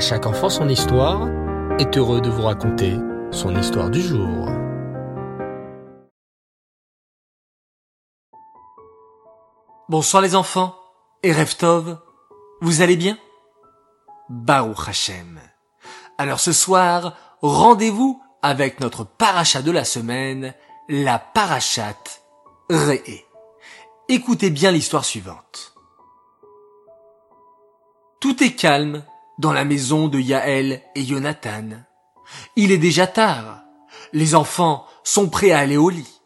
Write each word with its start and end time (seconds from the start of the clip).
Chaque 0.00 0.24
enfant 0.24 0.48
son 0.48 0.66
histoire 0.70 1.28
est 1.78 1.98
heureux 1.98 2.22
de 2.22 2.30
vous 2.30 2.40
raconter 2.40 2.96
son 3.30 3.54
histoire 3.54 3.90
du 3.90 4.00
jour. 4.00 4.48
Bonsoir 9.90 10.22
les 10.22 10.34
enfants 10.34 10.74
et 11.22 11.34
Reftov, 11.34 11.98
vous 12.62 12.80
allez 12.80 12.96
bien? 12.96 13.18
Baruch 14.30 14.88
Hashem. 14.88 15.38
Alors 16.16 16.40
ce 16.40 16.52
soir, 16.52 17.14
rendez-vous 17.42 18.22
avec 18.40 18.80
notre 18.80 19.04
paracha 19.04 19.60
de 19.60 19.70
la 19.70 19.84
semaine, 19.84 20.54
la 20.88 21.18
parachate 21.18 22.22
Réé. 22.70 23.26
Écoutez 24.08 24.48
bien 24.48 24.70
l'histoire 24.70 25.04
suivante. 25.04 25.74
Tout 28.18 28.42
est 28.42 28.52
calme 28.52 29.04
dans 29.40 29.52
la 29.52 29.64
maison 29.64 30.06
de 30.06 30.18
Yaël 30.18 30.82
et 30.94 31.04
Jonathan. 31.04 31.64
Il 32.56 32.70
est 32.72 32.78
déjà 32.78 33.06
tard. 33.06 33.62
Les 34.12 34.34
enfants 34.34 34.84
sont 35.02 35.28
prêts 35.28 35.50
à 35.50 35.58
aller 35.58 35.78
au 35.78 35.88
lit. 35.88 36.20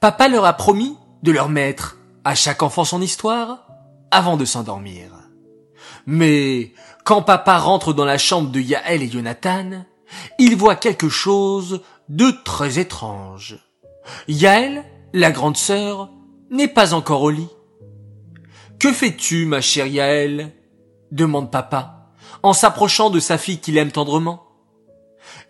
Papa 0.00 0.28
leur 0.28 0.44
a 0.44 0.52
promis 0.52 0.96
de 1.22 1.32
leur 1.32 1.48
mettre 1.48 1.98
à 2.22 2.34
chaque 2.34 2.62
enfant 2.62 2.84
son 2.84 3.02
histoire 3.02 3.66
avant 4.10 4.36
de 4.36 4.44
s'endormir. 4.44 5.10
Mais 6.06 6.72
quand 7.04 7.22
papa 7.22 7.58
rentre 7.58 7.92
dans 7.92 8.04
la 8.04 8.18
chambre 8.18 8.50
de 8.50 8.60
Yaël 8.60 9.02
et 9.02 9.10
Jonathan, 9.10 9.84
il 10.38 10.56
voit 10.56 10.76
quelque 10.76 11.08
chose 11.08 11.82
de 12.08 12.30
très 12.44 12.78
étrange. 12.78 13.58
Yaël, 14.28 14.84
la 15.12 15.32
grande 15.32 15.56
sœur, 15.56 16.10
n'est 16.50 16.68
pas 16.68 16.94
encore 16.94 17.22
au 17.22 17.30
lit. 17.30 17.48
Que 18.78 18.92
fais-tu, 18.92 19.44
ma 19.46 19.60
chère 19.60 19.86
Yaël? 19.86 20.52
demande 21.10 21.50
papa, 21.50 22.03
en 22.42 22.52
s'approchant 22.52 23.10
de 23.10 23.20
sa 23.20 23.38
fille 23.38 23.58
qu'il 23.58 23.78
aime 23.78 23.92
tendrement. 23.92 24.44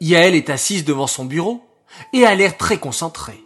Yaël 0.00 0.34
est 0.34 0.50
assise 0.50 0.84
devant 0.84 1.06
son 1.06 1.24
bureau 1.24 1.62
et 2.12 2.24
a 2.26 2.34
l'air 2.34 2.56
très 2.56 2.78
concentrée. 2.78 3.44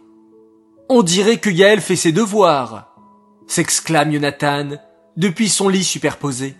On 0.89 1.03
dirait 1.03 1.37
que 1.37 1.49
Yaël 1.49 1.81
fait 1.81 1.95
ses 1.95 2.11
devoirs, 2.11 2.95
s'exclame 3.47 4.11
Jonathan 4.11 4.69
depuis 5.17 5.49
son 5.49 5.69
lit 5.69 5.83
superposé. 5.83 6.55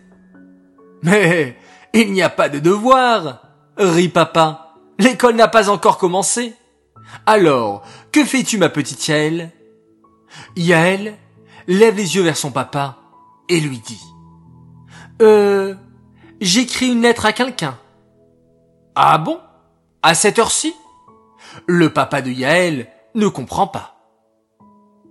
Mais 1.02 1.58
il 1.94 2.11
n'y 2.11 2.22
a 2.22 2.30
pas 2.30 2.50
de 2.50 2.59
devoirs, 2.59 3.42
rit 3.78 4.09
papa. 4.09 4.76
L'école 5.00 5.36
n'a 5.36 5.48
pas 5.48 5.70
encore 5.70 5.98
commencé. 5.98 6.54
Alors, 7.26 7.83
que 8.11 8.23
fais-tu 8.23 8.58
ma 8.58 8.70
petite 8.70 9.08
Yaël? 9.08 9.52
Yaël 10.56 11.17
lève 11.67 11.95
les 11.95 12.16
yeux 12.16 12.22
vers 12.22 12.38
son 12.38 12.52
papa 12.52 12.98
et 13.48 13.59
lui 13.59 13.80
dit 13.80 14.02
Euh, 15.22 15.76
j'écris 16.42 16.92
une 16.92 17.02
lettre 17.02 17.26
à 17.26 17.34
quelqu'un. 17.34 17.78
Ah 18.95 19.18
bon? 19.18 19.40
À 20.02 20.14
cette 20.14 20.40
heure-ci? 20.40 20.73
Le 21.68 21.92
papa 21.92 22.22
de 22.22 22.32
Yaël 22.32 22.88
ne 23.16 23.28
comprend 23.28 23.68
pas. 23.68 23.95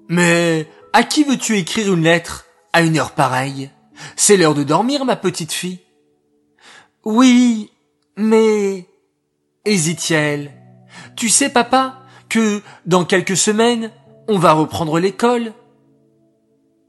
Mais 0.09 0.69
à 0.93 1.03
qui 1.03 1.25
veux-tu 1.25 1.59
écrire 1.59 1.93
une 1.93 2.03
lettre 2.03 2.47
à 2.73 2.83
une 2.83 2.99
heure 2.99 3.13
pareille? 3.13 3.71
C'est 4.17 4.37
l'heure 4.37 4.55
de 4.55 4.63
dormir, 4.63 5.05
ma 5.05 5.17
petite 5.17 5.53
fille. 5.53 5.81
Oui, 7.05 7.71
mais... 8.17 8.87
hésite 9.65 10.09
Yaël. 10.11 10.53
Tu 11.17 11.29
sais, 11.29 11.51
papa, 11.51 12.03
que 12.29 12.63
dans 12.87 13.05
quelques 13.05 13.37
semaines, 13.37 13.91
on 14.29 14.39
va 14.39 14.53
reprendre 14.53 14.99
l'école. 14.99 15.53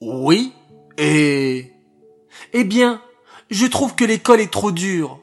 Oui, 0.02 0.54
et... 0.98 1.74
Eh 2.54 2.64
bien, 2.64 3.02
je 3.50 3.66
trouve 3.66 3.96
que 3.96 4.06
l'école 4.06 4.42
est 4.42 4.52
trop 4.52 4.72
dure. 4.72 5.20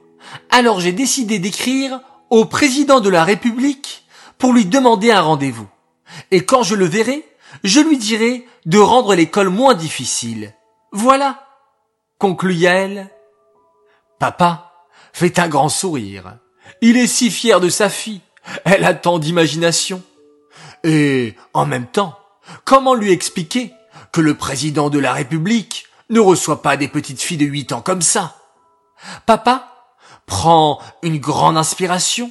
Alors 0.51 0.81
j'ai 0.81 0.93
décidé 0.93 1.39
d'écrire 1.39 2.01
au 2.31 2.45
président 2.45 3.01
de 3.01 3.09
la 3.09 3.25
République 3.25 4.05
pour 4.39 4.53
lui 4.53 4.65
demander 4.65 5.11
un 5.11 5.21
rendez-vous. 5.21 5.69
Et 6.31 6.45
quand 6.45 6.63
je 6.63 6.75
le 6.75 6.85
verrai, 6.87 7.25
je 7.65 7.81
lui 7.81 7.99
dirai 7.99 8.47
de 8.65 8.79
rendre 8.79 9.15
l'école 9.15 9.49
moins 9.49 9.75
difficile. 9.75 10.55
Voilà, 10.93 11.47
conclut 12.19 12.55
Yael. 12.55 13.11
Papa 14.19 14.73
fait 15.13 15.39
un 15.39 15.49
grand 15.49 15.69
sourire. 15.69 16.39
Il 16.81 16.97
est 16.97 17.07
si 17.07 17.31
fier 17.31 17.61
de 17.61 17.69
sa 17.69 17.89
fille. 17.89 18.21
Elle 18.65 18.85
a 18.85 18.95
tant 18.95 19.19
d'imagination. 19.19 20.03
Et, 20.85 21.35
en 21.53 21.67
même 21.67 21.87
temps, 21.87 22.19
comment 22.65 22.95
lui 22.95 23.13
expliquer 23.13 23.73
que 24.13 24.21
le 24.21 24.35
président 24.35 24.91
de 24.91 24.99
la 24.99 25.13
République 25.13 25.86
ne 26.11 26.21
reçoit 26.21 26.63
pas 26.63 26.77
des 26.77 26.89
petites 26.89 27.21
filles 27.21 27.37
de 27.39 27.47
huit 27.47 27.73
ans 27.73 27.83
comme 27.83 28.03
ça? 28.03 28.37
Papa 29.27 29.73
prend 30.27 30.81
une 31.03 31.19
grande 31.19 31.57
inspiration, 31.57 32.31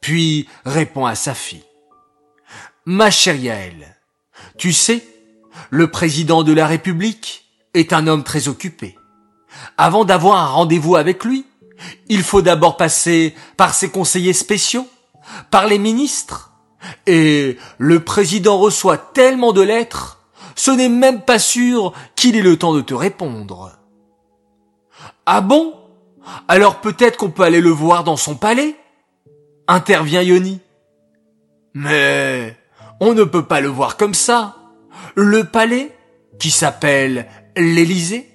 puis 0.00 0.48
répond 0.64 1.06
à 1.06 1.14
sa 1.14 1.34
fille. 1.34 1.64
Ma 2.86 3.10
chère 3.10 3.36
Yael, 3.36 3.96
tu 4.58 4.72
sais, 4.72 5.06
le 5.70 5.90
président 5.90 6.42
de 6.42 6.52
la 6.52 6.66
République 6.66 7.46
est 7.72 7.92
un 7.92 8.06
homme 8.06 8.24
très 8.24 8.48
occupé. 8.48 8.96
Avant 9.76 10.04
d'avoir 10.04 10.38
un 10.38 10.46
rendez-vous 10.46 10.96
avec 10.96 11.24
lui, 11.24 11.46
il 12.08 12.22
faut 12.22 12.42
d'abord 12.42 12.76
passer 12.76 13.34
par 13.56 13.74
ses 13.74 13.90
conseillers 13.90 14.32
spéciaux, 14.32 14.86
par 15.50 15.66
les 15.66 15.78
ministres, 15.78 16.52
et 17.06 17.56
le 17.78 18.04
président 18.04 18.58
reçoit 18.58 18.98
tellement 18.98 19.52
de 19.52 19.62
lettres, 19.62 20.20
ce 20.54 20.70
n'est 20.70 20.88
même 20.88 21.22
pas 21.22 21.38
sûr 21.38 21.92
qu'il 22.16 22.36
ait 22.36 22.42
le 22.42 22.58
temps 22.58 22.74
de 22.74 22.80
te 22.80 22.94
répondre. 22.94 23.72
Ah 25.26 25.40
bon? 25.40 25.74
Alors 26.48 26.80
peut-être 26.80 27.16
qu'on 27.16 27.30
peut 27.30 27.42
aller 27.42 27.60
le 27.60 27.70
voir 27.70 28.04
dans 28.04 28.16
son 28.16 28.36
palais? 28.36 28.76
Intervient 29.68 30.22
Yoni. 30.22 30.60
Mais 31.74 32.56
on 33.00 33.14
ne 33.14 33.24
peut 33.24 33.44
pas 33.44 33.60
le 33.60 33.68
voir 33.68 33.96
comme 33.96 34.14
ça. 34.14 34.56
Le 35.14 35.44
palais, 35.44 35.96
qui 36.38 36.50
s'appelle 36.50 37.28
l'Élysée, 37.56 38.30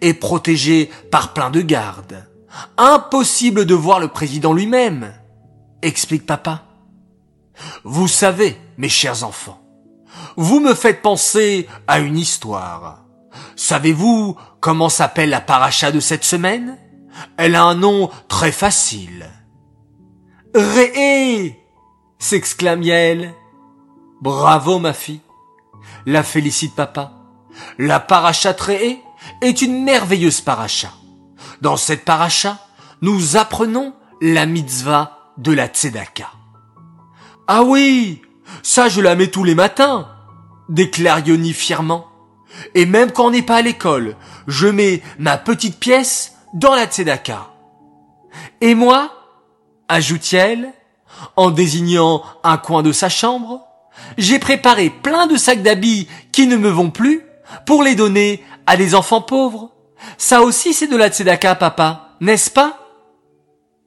est 0.00 0.14
protégé 0.14 0.90
par 1.10 1.32
plein 1.32 1.50
de 1.50 1.60
gardes. 1.60 2.26
Impossible 2.76 3.64
de 3.64 3.74
voir 3.74 3.98
le 3.98 4.08
président 4.08 4.52
lui-même, 4.52 5.14
explique 5.80 6.26
papa. 6.26 6.64
Vous 7.84 8.08
savez, 8.08 8.56
mes 8.76 8.88
chers 8.88 9.24
enfants, 9.24 9.61
vous 10.36 10.60
me 10.60 10.74
faites 10.74 11.02
penser 11.02 11.68
à 11.86 11.98
une 11.98 12.18
histoire. 12.18 13.04
Savez-vous 13.56 14.36
comment 14.60 14.88
s'appelle 14.88 15.30
la 15.30 15.40
paracha 15.40 15.92
de 15.92 16.00
cette 16.00 16.24
semaine? 16.24 16.78
Elle 17.36 17.56
a 17.56 17.64
un 17.64 17.74
nom 17.74 18.10
très 18.28 18.52
facile. 18.52 19.30
Réé 20.54 21.58
s'exclame 22.18 22.82
Yael. 22.82 23.34
Bravo 24.20 24.78
ma 24.78 24.92
fille. 24.92 25.20
La 26.06 26.22
félicite 26.22 26.74
papa. 26.74 27.12
La 27.78 28.00
paracha 28.00 28.52
Réé 28.52 29.02
est 29.40 29.62
une 29.62 29.84
merveilleuse 29.84 30.40
paracha. 30.40 30.90
Dans 31.60 31.76
cette 31.76 32.04
paracha, 32.04 32.58
nous 33.02 33.36
apprenons 33.36 33.94
la 34.20 34.46
mitzvah 34.46 35.32
de 35.38 35.52
la 35.52 35.66
tzedaka. 35.66 36.30
Ah 37.48 37.62
oui, 37.62 38.22
ça 38.62 38.88
je 38.88 39.00
la 39.00 39.16
mets 39.16 39.30
tous 39.30 39.44
les 39.44 39.54
matins, 39.54 40.08
déclare 40.72 41.26
Yoni 41.26 41.52
fièrement. 41.52 42.06
Et 42.74 42.86
même 42.86 43.12
quand 43.12 43.26
on 43.26 43.30
n'est 43.30 43.42
pas 43.42 43.56
à 43.56 43.62
l'école, 43.62 44.16
je 44.46 44.68
mets 44.68 45.02
ma 45.18 45.38
petite 45.38 45.78
pièce 45.78 46.36
dans 46.54 46.74
la 46.74 46.86
tzedaka. 46.86 47.48
Et 48.60 48.74
moi, 48.74 49.12
ajoute-t-elle, 49.88 50.72
en 51.36 51.50
désignant 51.50 52.22
un 52.42 52.56
coin 52.56 52.82
de 52.82 52.92
sa 52.92 53.08
chambre, 53.08 53.62
j'ai 54.18 54.38
préparé 54.38 54.90
plein 54.90 55.26
de 55.26 55.36
sacs 55.36 55.62
d'habits 55.62 56.08
qui 56.32 56.46
ne 56.46 56.56
me 56.56 56.68
vont 56.68 56.90
plus 56.90 57.22
pour 57.66 57.82
les 57.82 57.94
donner 57.94 58.42
à 58.66 58.76
des 58.76 58.94
enfants 58.94 59.20
pauvres. 59.20 59.70
Ça 60.18 60.42
aussi 60.42 60.72
c'est 60.72 60.86
de 60.88 60.96
la 60.96 61.08
tzedaka, 61.08 61.54
papa, 61.54 62.16
n'est-ce 62.20 62.50
pas? 62.50 62.78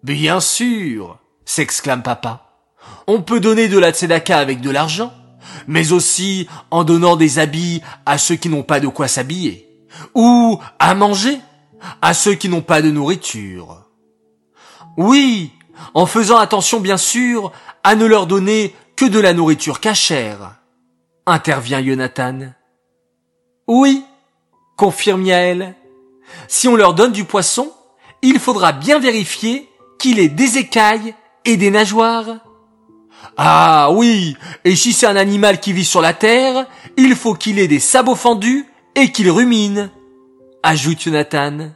Bien 0.03 0.39
sûr, 0.39 1.17
s'exclame 1.45 2.03
papa. 2.03 2.41
On 3.07 3.21
peut 3.21 3.39
donner 3.39 3.67
de 3.67 3.79
la 3.79 3.91
tzedaka 3.91 4.37
avec 4.37 4.61
de 4.61 4.69
l'argent, 4.69 5.11
mais 5.67 5.91
aussi 5.91 6.47
en 6.71 6.83
donnant 6.83 7.15
des 7.15 7.39
habits 7.39 7.81
à 8.05 8.17
ceux 8.17 8.35
qui 8.35 8.49
n'ont 8.49 8.63
pas 8.63 8.79
de 8.79 8.87
quoi 8.87 9.07
s'habiller, 9.07 9.67
ou 10.13 10.59
à 10.79 10.95
manger 10.95 11.39
à 12.01 12.13
ceux 12.13 12.35
qui 12.35 12.49
n'ont 12.49 12.61
pas 12.61 12.81
de 12.81 12.91
nourriture. 12.91 13.83
Oui, 14.97 15.51
en 15.93 16.05
faisant 16.05 16.37
attention 16.37 16.79
bien 16.79 16.97
sûr 16.97 17.51
à 17.83 17.95
ne 17.95 18.05
leur 18.05 18.27
donner 18.27 18.75
que 18.95 19.05
de 19.05 19.19
la 19.19 19.33
nourriture 19.33 19.79
cachère, 19.79 20.55
intervient 21.25 21.83
Jonathan. 21.83 22.53
Oui, 23.67 24.03
confirme 24.77 25.23
Yael. 25.23 25.75
Si 26.47 26.67
on 26.67 26.75
leur 26.75 26.93
donne 26.93 27.11
du 27.11 27.25
poisson, 27.25 27.71
il 28.21 28.39
faudra 28.39 28.71
bien 28.71 28.99
vérifier 28.99 29.69
qu'il 29.99 30.19
ait 30.19 30.29
des 30.29 30.57
écailles 30.57 31.13
et 31.45 31.57
des 31.57 31.71
nageoires. 31.71 32.39
Ah 33.37 33.89
oui, 33.91 34.37
et 34.63 34.75
si 34.75 34.93
c'est 34.93 35.07
un 35.07 35.15
animal 35.15 35.59
qui 35.59 35.73
vit 35.73 35.85
sur 35.85 36.01
la 36.01 36.13
terre, 36.13 36.65
il 36.97 37.15
faut 37.15 37.33
qu'il 37.33 37.59
ait 37.59 37.67
des 37.67 37.79
sabots 37.79 38.15
fendus 38.15 38.65
et 38.95 39.11
qu'il 39.11 39.29
rumine, 39.29 39.89
ajoute 40.63 41.01
Jonathan. 41.01 41.71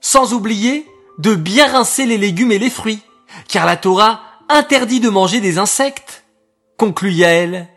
Sans 0.00 0.32
oublier 0.32 0.86
de 1.18 1.34
bien 1.34 1.70
rincer 1.70 2.06
les 2.06 2.18
légumes 2.18 2.52
et 2.52 2.58
les 2.58 2.70
fruits, 2.70 3.02
car 3.48 3.66
la 3.66 3.76
Torah 3.76 4.20
interdit 4.48 5.00
de 5.00 5.08
manger 5.08 5.40
des 5.40 5.58
insectes, 5.58 6.24
conclut 6.76 7.12
Yael. 7.12 7.68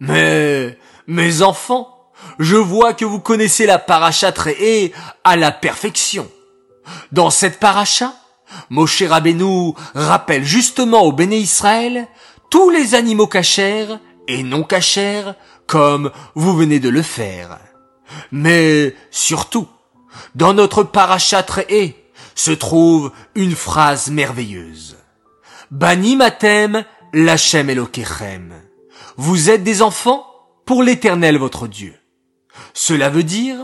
Mais, 0.00 0.76
mes 1.06 1.42
enfants, 1.42 2.10
je 2.38 2.56
vois 2.56 2.94
que 2.94 3.04
vous 3.04 3.20
connaissez 3.20 3.66
la 3.66 3.78
paracha 3.78 4.32
très 4.32 4.92
à 5.24 5.36
la 5.36 5.52
perfection. 5.52 6.28
Dans 7.12 7.30
cette 7.30 7.60
paracha, 7.60 8.14
Moshe 8.70 9.02
Rabbeinu 9.02 9.72
rappelle 9.94 10.44
justement 10.44 11.02
au 11.02 11.12
béné 11.12 11.38
Israël 11.38 12.08
tous 12.50 12.70
les 12.70 12.94
animaux 12.94 13.26
cachers 13.26 13.96
et 14.28 14.42
non 14.42 14.62
cachers 14.62 15.32
comme 15.66 16.10
vous 16.34 16.54
venez 16.56 16.80
de 16.80 16.88
le 16.88 17.02
faire. 17.02 17.58
Mais 18.30 18.94
surtout, 19.10 19.68
dans 20.34 20.54
notre 20.54 20.82
paracha 20.82 21.42
très 21.42 21.66
se 22.34 22.50
trouve 22.50 23.12
une 23.34 23.54
phrase 23.54 24.10
merveilleuse. 24.10 24.96
Bani 25.70 26.16
matem 26.16 26.84
lachem 27.12 27.70
elokechem. 27.70 28.52
Vous 29.16 29.50
êtes 29.50 29.64
des 29.64 29.82
enfants 29.82 30.26
pour 30.64 30.82
l'éternel 30.82 31.38
votre 31.38 31.66
Dieu. 31.66 31.94
Cela 32.74 33.10
veut 33.10 33.22
dire 33.22 33.58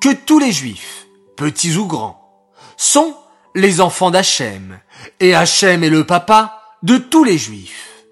que 0.00 0.12
tous 0.12 0.38
les 0.38 0.52
juifs, 0.52 1.06
petits 1.36 1.76
ou 1.76 1.86
grands, 1.86 2.52
sont 2.76 3.14
les 3.54 3.80
enfants 3.80 4.10
d'Hachem, 4.10 4.80
et 5.20 5.34
Hachem 5.34 5.82
est 5.84 5.90
le 5.90 6.04
papa 6.04 6.62
de 6.82 6.98
tous 6.98 7.24
les 7.24 7.38
juifs. 7.38 8.04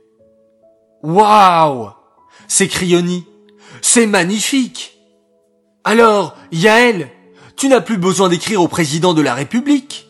Waouh! 1.03 1.91
s'écrie. 2.49 3.25
C'est 3.83 4.07
magnifique! 4.07 4.99
Alors, 5.85 6.37
Yaël, 6.51 7.11
tu 7.57 7.69
n'as 7.69 7.81
plus 7.81 7.97
besoin 7.97 8.29
d'écrire 8.29 8.61
au 8.63 8.69
président 8.69 9.15
de 9.15 9.23
la 9.23 9.35
République. 9.35 10.09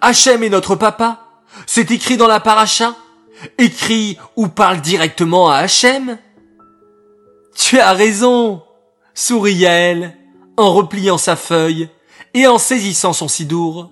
Hachem 0.00 0.42
est 0.42 0.48
notre 0.48 0.74
papa. 0.74 1.26
C'est 1.66 1.90
écrit 1.90 2.16
dans 2.16 2.26
la 2.26 2.40
paracha. 2.40 2.96
Écrit 3.58 4.18
ou 4.36 4.48
parle 4.48 4.80
directement 4.80 5.50
à 5.50 5.58
Hachem. 5.58 6.18
Tu 7.54 7.78
as 7.78 7.92
raison, 7.92 8.62
sourit 9.14 9.54
Yaël, 9.54 10.16
en 10.56 10.72
repliant 10.72 11.18
sa 11.18 11.36
feuille 11.36 11.88
et 12.34 12.46
en 12.46 12.58
saisissant 12.58 13.12
son 13.12 13.28
sidour. 13.28 13.90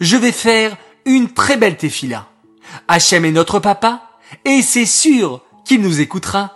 Je 0.00 0.16
vais 0.16 0.32
faire 0.32 0.76
une 1.04 1.32
très 1.32 1.56
belle 1.56 1.76
tefila. 1.76 2.28
Hachem 2.88 3.24
est 3.24 3.32
notre 3.32 3.60
papa 3.60 4.02
et 4.44 4.62
c'est 4.62 4.86
sûr 4.86 5.42
qu'il 5.64 5.80
nous 5.80 6.00
écoutera. 6.00 6.52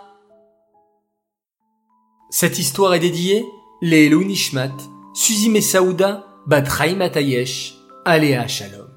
Cette 2.29 2.59
histoire 2.59 2.93
est 2.93 2.99
dédiée 2.99 3.45
les 3.81 4.09
Nishmat, 4.09 4.77
Suzy 5.13 5.49
Messaouda, 5.49 6.25
Batraï 6.45 6.95
Matayesh, 6.95 7.75
Aléa 8.05 8.47
Shalom. 8.47 8.87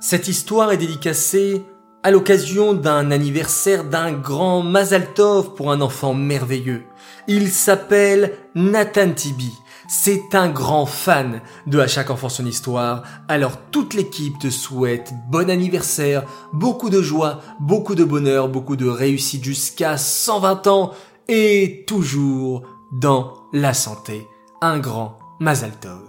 Cette 0.00 0.28
histoire 0.28 0.72
est 0.72 0.76
dédicacée 0.76 1.62
à 2.02 2.10
l'occasion 2.10 2.74
d'un 2.74 3.10
anniversaire 3.10 3.84
d'un 3.84 4.12
grand 4.12 4.62
Mazaltov 4.62 5.54
pour 5.54 5.72
un 5.72 5.80
enfant 5.80 6.14
merveilleux. 6.14 6.84
Il 7.26 7.50
s'appelle 7.50 8.38
Nathan 8.54 9.12
Tibi. 9.12 9.52
C'est 9.90 10.34
un 10.34 10.50
grand 10.50 10.84
fan 10.84 11.40
de 11.66 11.78
À 11.78 11.86
chaque 11.86 12.10
enfant 12.10 12.28
son 12.28 12.44
histoire. 12.44 13.04
Alors 13.26 13.56
toute 13.70 13.94
l'équipe 13.94 14.38
te 14.38 14.50
souhaite 14.50 15.14
bon 15.30 15.48
anniversaire, 15.48 16.24
beaucoup 16.52 16.90
de 16.90 17.00
joie, 17.00 17.40
beaucoup 17.58 17.94
de 17.94 18.04
bonheur, 18.04 18.50
beaucoup 18.50 18.76
de 18.76 18.86
réussite 18.86 19.42
jusqu'à 19.42 19.96
120 19.96 20.66
ans 20.66 20.90
et 21.26 21.84
toujours 21.86 22.64
dans 22.92 23.32
la 23.54 23.72
santé. 23.72 24.26
Un 24.60 24.78
grand 24.78 25.16
Mazaltov. 25.40 26.04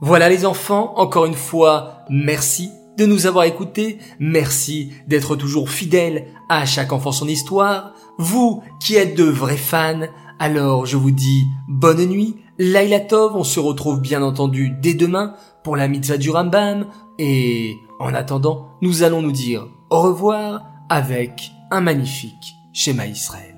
Voilà 0.00 0.30
les 0.30 0.46
enfants, 0.46 0.94
encore 0.96 1.26
une 1.26 1.34
fois, 1.34 2.04
merci 2.08 2.70
de 2.96 3.04
nous 3.04 3.26
avoir 3.26 3.44
écoutés, 3.44 3.98
merci 4.18 4.94
d'être 5.06 5.36
toujours 5.36 5.68
fidèles 5.68 6.28
à 6.48 6.64
chaque 6.64 6.94
enfant 6.94 7.12
son 7.12 7.28
histoire. 7.28 7.92
Vous 8.16 8.62
qui 8.80 8.94
êtes 8.94 9.14
de 9.14 9.24
vrais 9.24 9.58
fans, 9.58 10.06
alors 10.38 10.86
je 10.86 10.96
vous 10.96 11.10
dis 11.10 11.44
bonne 11.68 12.04
nuit, 12.06 12.36
Laila 12.58 12.98
Tov, 12.98 13.36
on 13.36 13.44
se 13.44 13.60
retrouve 13.60 14.00
bien 14.00 14.20
entendu 14.20 14.70
dès 14.70 14.94
demain 14.94 15.34
pour 15.62 15.76
la 15.76 15.86
mitzvah 15.86 16.16
du 16.16 16.30
Rambam, 16.30 16.86
et 17.18 17.76
en 18.00 18.12
attendant, 18.14 18.70
nous 18.82 19.04
allons 19.04 19.22
nous 19.22 19.32
dire 19.32 19.68
au 19.90 20.00
revoir 20.00 20.64
avec 20.88 21.52
un 21.70 21.80
magnifique 21.80 22.56
schéma 22.72 23.06
Israël. 23.06 23.57